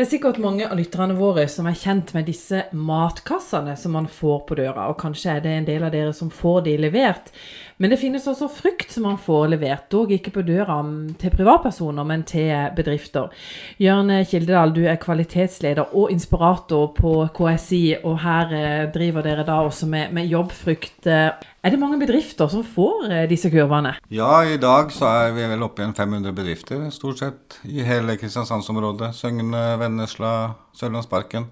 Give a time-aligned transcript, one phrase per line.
[0.00, 4.06] Det er sikkert mange av lytterne våre som er kjent med disse matkassene som man
[4.08, 7.28] får på døra, og kanskje er det en del av dere som får de levert.
[7.76, 10.78] Men det finnes også frukt som man får levert, dog ikke på døra
[11.20, 13.28] til privatpersoner, men til bedrifter.
[13.76, 19.60] Jørn Kildedal, du er kvalitetsleder og inspirator på KSI, og her eh, driver dere da
[19.66, 21.12] også med, med jobbfrukt.
[21.60, 23.90] Er det mange bedrifter som får eh, disse kurvene?
[24.08, 28.14] Ja, i dag så er vi vel oppe i 500 bedrifter, stort sett, i hele
[28.16, 29.10] Kristiansandsområdet.
[29.18, 31.50] Søgne, Vennesla, Sørlandsparken.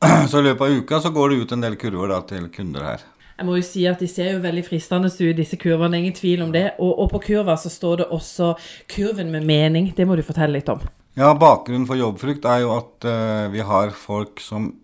[0.28, 2.84] Så i løpet av uka så går det ut en del kurver da, til kunder
[2.84, 3.06] her.
[3.38, 6.02] Jeg må jo si at De ser jo veldig fristende ut, disse kurvene.
[6.02, 6.74] Ingen tvil om det.
[6.76, 8.52] Og, og, på kurva så står det også
[8.88, 9.94] 'kurven med mening'.
[9.96, 10.84] Det må du fortelle litt om.
[11.16, 14.74] Ja, Bakgrunnen for Jobbfrukt er jo at uh, vi har folk som,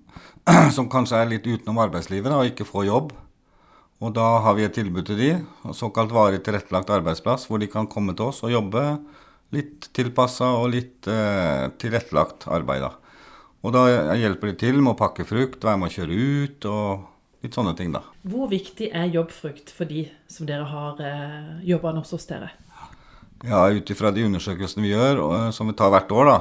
[0.76, 3.12] som, kanskje er litt utenom arbeidslivet da, og ikke får jobb.
[4.04, 5.30] Og da har vi et tilbud til de,
[5.76, 8.82] såkalt varig tilrettelagt arbeidsplass, hvor de kan komme til oss og jobbe
[9.56, 12.84] litt tilpassa og litt eh, tilrettelagt arbeid.
[12.84, 12.92] da.
[13.64, 13.86] Og da
[14.18, 17.72] hjelper de til med å pakke frukt, være med å kjøre ut og litt sånne
[17.78, 18.02] ting, da.
[18.26, 22.52] Hvor viktig er jobbfrukt for de som dere har eh, jobba hos dere?
[23.46, 26.38] Ja, ut ifra de undersøkelsene vi gjør, som vi tar hvert år, da,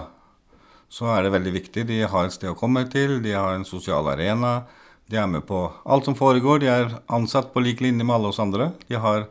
[0.92, 1.84] så er det veldig viktig.
[1.88, 4.66] De har et sted å komme til, de har en sosial arena.
[5.12, 6.64] De er med på alt som foregår.
[6.64, 8.72] De er ansatt på lik linje med alle oss andre.
[8.90, 9.28] De har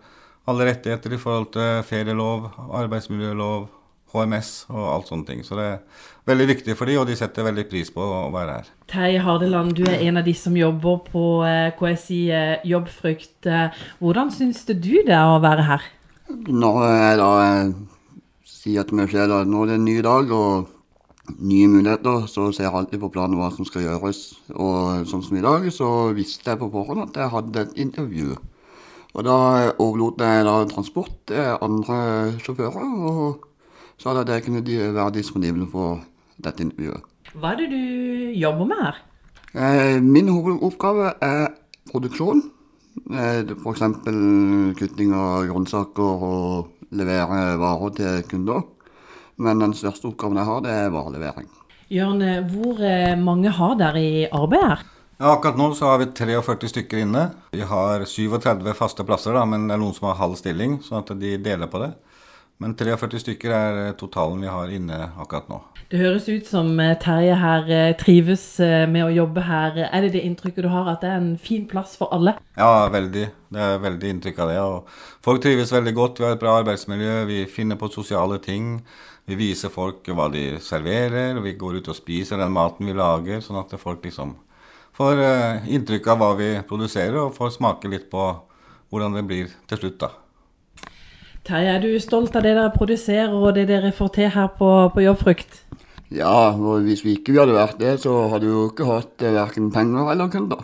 [0.47, 3.67] alle rettigheter i forhold til ferielov, arbeidsmiljølov,
[4.15, 5.41] HMS og alt sånne ting.
[5.43, 8.59] Så det er veldig viktig for dem, og de setter veldig pris på å være
[8.59, 8.69] her.
[8.93, 12.71] Terje Hardeland, du er en av de som jobber på eh, KSI Jobbfrykt.
[12.75, 13.51] Jobbfrukt.
[13.51, 15.91] Eh, hvordan syns du det er å være her?
[16.31, 17.33] Når jeg da
[18.49, 20.71] sier til meg selv at nå er det en ny dag og
[21.39, 24.21] nye muligheter, så ser jeg alltid på planen hva som skal gjøres.
[24.53, 28.37] Og sånn som i dag, så visste jeg på forhånd at jeg hadde et intervju.
[29.15, 29.39] Og da
[29.79, 31.99] overlot jeg da transport til andre
[32.43, 32.95] sjåfører.
[33.09, 33.51] og
[33.99, 36.03] sa at jeg kunne være disponibel for
[36.43, 37.03] dette intervjuet.
[37.35, 39.01] Hva er det du jobber med her?
[39.55, 41.47] Eh, min hovedoppgave er
[41.91, 42.43] produksjon.
[43.11, 43.83] Eh, F.eks.
[44.79, 48.63] kutting av grønnsaker og levere varer til kunder.
[49.37, 51.49] Men den største oppgaven jeg har, det er varelevering.
[51.93, 54.85] Jørn, hvor eh, mange har dere i arbeid her?
[55.19, 57.29] Ja, akkurat nå så har vi 43 stykker inne.
[57.55, 61.03] Vi har 37 faste plasser, da, men det er noen som har halv stilling, sånn
[61.03, 61.93] at de deler på det.
[62.63, 65.61] Men 43 stykker er eh, totalen vi har inne akkurat nå.
[65.91, 67.71] Det høres ut som eh, Terje her
[68.01, 68.47] trives
[68.91, 69.81] med å jobbe her.
[69.91, 72.39] Er det det inntrykket du har, at det er en fin plass for alle?
[72.57, 73.27] Ja, veldig.
[73.55, 74.61] Det er veldig inntrykk av det.
[74.63, 76.23] Og folk trives veldig godt.
[76.23, 77.19] Vi har et bra arbeidsmiljø.
[77.29, 78.79] Vi finner på sosiale ting.
[79.25, 81.41] Vi viser folk hva de serverer.
[81.45, 84.35] Vi går ut og spiser den maten vi lager, sånn at folk liksom
[84.95, 85.23] får
[85.75, 88.27] inntrykk av hva vi produserer, og får smake litt på
[88.93, 89.99] hvordan det blir til slutt.
[90.05, 90.11] da.
[91.45, 94.69] Terje, er du stolt av det dere produserer og det dere får til her på,
[94.95, 95.59] på Jobbfrukt?
[96.15, 99.35] Ja, og hvis vi ikke hadde vært det, så hadde vi jo ikke hatt eh,
[99.35, 100.63] verken penger eller kunder.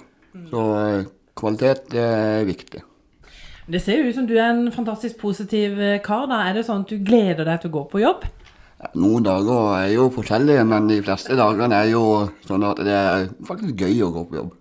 [0.49, 2.81] Så eh, kvalitet er viktig.
[3.70, 6.25] Det ser jo ut som du er en fantastisk positiv eh, kar.
[6.31, 6.43] da.
[6.47, 8.25] Er det sånn at du gleder deg til å gå på jobb?
[8.96, 12.04] Noen dager er jo forskjellige, men de fleste dagene er jo
[12.48, 14.56] sånn at det er faktisk gøy å gå på jobb.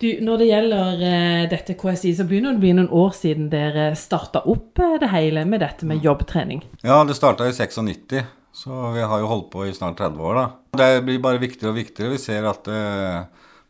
[0.00, 3.50] Du, når det gjelder eh, dette KSI, så begynner det å bli noen år siden
[3.52, 6.62] dere starta opp eh, det hele med dette med jobbtrening.
[6.80, 8.22] Ja, det starta i 96,
[8.62, 10.46] så vi har jo holdt på i snart 30 år, da.
[10.80, 12.14] Det blir bare viktigere og viktigere.
[12.14, 12.80] Vi ser at det,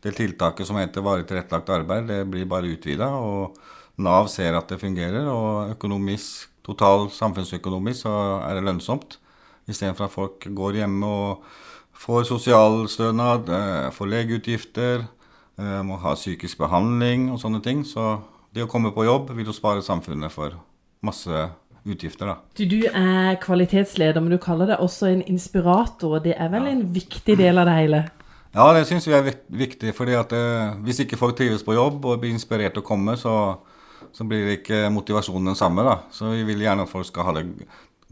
[0.07, 3.11] det tiltaket som heter varig tilrettelagt arbeid, det blir bare utvida.
[3.11, 3.59] Og
[3.99, 8.15] Nav ser at det fungerer, og økonomisk, total samfunnsøkonomisk så
[8.45, 9.19] er det lønnsomt.
[9.69, 11.43] Istedenfor at folk går hjemme og
[12.01, 15.05] får sosialstønad, eh, får legeutgifter
[15.61, 17.83] Eh, må ha psykisk behandling og sånne ting.
[17.87, 18.21] Så
[18.55, 20.55] det å komme på jobb vil jo spare samfunnet for
[21.05, 21.49] masse
[21.81, 22.35] utgifter, da.
[22.57, 26.19] Du, du er kvalitetsleder, men du kaller deg også en inspirator.
[26.23, 26.75] Det er vel ja.
[26.75, 28.03] en viktig del av det hele?
[28.51, 29.93] Ja, det syns vi er viktig.
[29.95, 33.15] fordi at eh, hvis ikke folk trives på jobb og blir inspirert til å komme,
[33.17, 33.35] så,
[34.13, 35.85] så blir ikke motivasjonen den samme.
[35.87, 36.01] da.
[36.13, 37.47] Så vi vil gjerne at folk skal ha det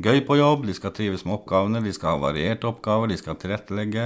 [0.03, 3.37] gøy på jobb, de skal trives med oppgavene, de skal ha varierte oppgaver, de skal
[3.39, 4.05] tilrettelegge.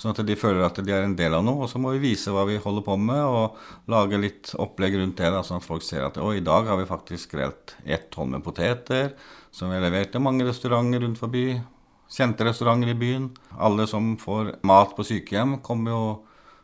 [0.00, 1.66] Sånn at de føler at de er en del av noe.
[1.66, 5.20] Og så må vi vise hva vi holder på med, og lage litt opplegg rundt
[5.20, 5.28] det.
[5.34, 8.46] Da, sånn at folk ser at i dag har vi faktisk grelt ett tonn med
[8.46, 9.12] poteter,
[9.52, 11.44] som vi har levert til mange restauranter rundt forbi.
[12.10, 13.28] Kjente restauranter i byen.
[13.60, 16.02] Alle som får mat på sykehjem, kommer jo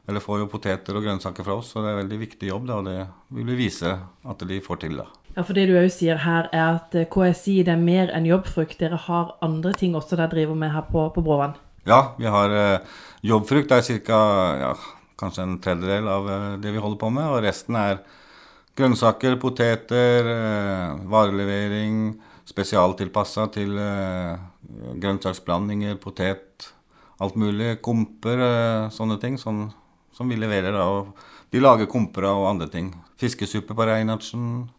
[0.06, 2.68] eller får jo poteter og grønnsaker fra oss, så det er en veldig viktig jobb.
[2.70, 2.98] Da, og det
[3.36, 5.00] vil vi vise at de får til.
[5.02, 5.25] da.
[5.36, 8.78] Ja, for Det du òg sier her, er at KSI det er mer enn jobbfrukt.
[8.80, 11.52] Dere har andre ting også dere driver med her på, på Bråvann?
[11.84, 13.68] Ja, vi har eh, jobbfrukt.
[13.68, 14.20] Det er ca.
[14.62, 14.70] Ja,
[15.20, 17.28] kanskje en tredjedel av eh, det vi holder på med.
[17.28, 18.00] Og resten er
[18.80, 22.14] grønnsaker, poteter, eh, varelevering,
[22.48, 24.38] spesialtilpassa til eh,
[25.02, 26.70] grønnsaksblandinger, potet.
[27.20, 27.74] alt mulig.
[27.84, 29.66] Komper, eh, sånne ting som,
[30.16, 30.72] som vi leverer.
[30.72, 31.12] da, og
[31.52, 32.94] De lager komper og andre ting.
[33.20, 34.70] Fiskesuppe på Reinertsen,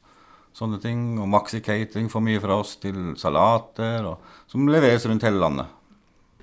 [0.58, 1.16] sånne ting.
[1.22, 5.74] Og Maxi Catering får mye fra oss til salater, og, som leveres rundt hele landet.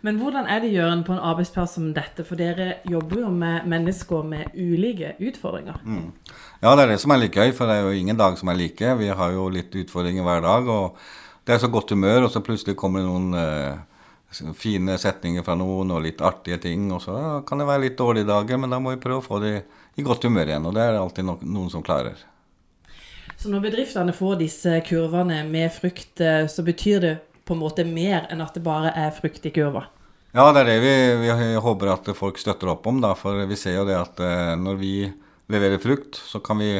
[0.04, 2.26] Men hvordan er det Jørgen, på en arbeidsplass som dette?
[2.28, 5.78] For dere jobber jo med mennesker med ulike utfordringer.
[6.60, 8.52] Ja, det er det som er litt gøy, for det er jo ingen dag som
[8.52, 8.90] er like.
[9.00, 11.00] Vi har jo litt utfordringer hver dag, og
[11.48, 15.56] det er så godt humør, og så plutselig kommer det noen eh, fine setninger fra
[15.56, 17.16] noen, og litt artige ting, og så
[17.48, 19.56] kan det være litt dårlige dager, men da må vi prøve å få de
[19.96, 22.20] i godt humør igjen, og det er det alltid no noen som klarer.
[23.44, 27.10] Så når bedriftene får disse kurvene med frukt, eh, så betyr det
[27.44, 29.82] på en måte mer enn at det bare er frukt i kurva?
[30.32, 30.92] Ja, det er det vi,
[31.26, 34.54] vi håper at folk støtter opp om, da, for vi ser jo det at eh,
[34.56, 34.94] når vi
[35.52, 36.70] leverer frukt, så kan vi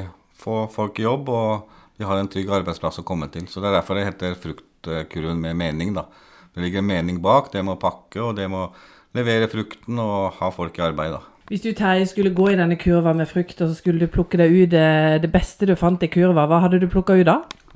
[0.41, 3.45] få folk i jobb, og vi har en trygg arbeidsplass å komme til.
[3.45, 6.09] Så det er derfor det heter fruktkurven med mening, da.
[6.57, 10.01] Det ligger en mening bak, det med å pakke, og det med å levere frukten
[10.01, 11.34] og ha folk i arbeid, da.
[11.49, 14.39] Hvis du Terje, skulle gå i denne kurva med frukt, og så skulle du plukke
[14.41, 14.87] deg ut det,
[15.21, 17.35] det beste du fant i kurva, hva hadde du plukka ut da?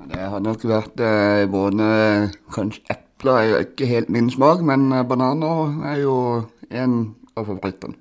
[0.08, 1.88] Det hadde nok vært eh, både
[2.54, 6.14] Kanskje epler er jo ikke helt min smak, men eh, bananer er jo
[6.72, 6.94] en
[7.36, 7.98] av favorittene.